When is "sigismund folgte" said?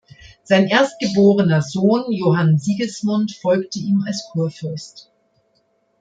2.57-3.77